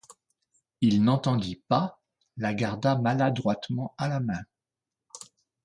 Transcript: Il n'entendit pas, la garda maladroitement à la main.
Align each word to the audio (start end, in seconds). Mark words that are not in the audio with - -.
Il 0.81 1.03
n'entendit 1.03 1.61
pas, 1.67 2.01
la 2.35 2.55
garda 2.55 2.95
maladroitement 2.97 3.93
à 3.99 4.07
la 4.09 4.19
main. 4.19 4.41